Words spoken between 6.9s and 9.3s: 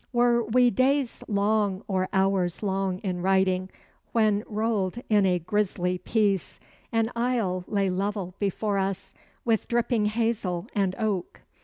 An isle lay level before us,